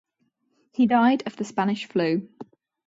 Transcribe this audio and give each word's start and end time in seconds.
He 0.71 0.87
died 0.87 1.21
of 1.27 1.35
the 1.37 1.43
Spanish 1.45 1.85
flu. 1.85 2.27